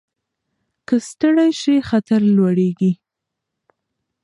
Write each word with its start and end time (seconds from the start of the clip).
که 0.87 0.95
ستړي 1.09 1.49
شئ 1.61 1.77
خطر 1.89 2.21
لوړېږي. 2.35 2.91